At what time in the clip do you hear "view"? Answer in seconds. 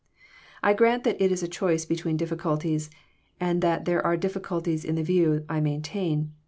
5.03-5.45